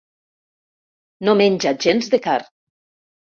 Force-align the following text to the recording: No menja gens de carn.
No 1.29 1.35
menja 1.43 1.75
gens 1.85 2.09
de 2.15 2.21
carn. 2.27 2.49